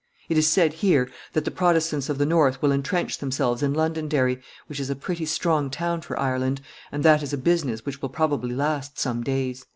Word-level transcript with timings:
It 0.29 0.37
is 0.39 0.47
said 0.47 0.73
here 0.81 1.11
that 1.33 1.45
the 1.45 1.51
Protestants 1.51 2.09
of 2.09 2.17
the 2.17 2.25
north 2.25 2.59
will 2.59 2.71
intrench 2.71 3.19
themselves 3.19 3.61
in 3.61 3.71
Londonderry, 3.75 4.41
which 4.65 4.79
is 4.79 4.89
a 4.89 4.95
pretty 4.95 5.27
strong 5.27 5.69
town 5.69 6.01
for 6.01 6.19
Ireland, 6.19 6.59
and 6.91 7.03
that 7.03 7.17
it 7.19 7.23
is 7.25 7.33
a 7.33 7.37
business 7.37 7.85
which 7.85 8.01
will 8.01 8.09
probably 8.09 8.55
last 8.55 8.97
some 8.97 9.23
days." 9.23 9.67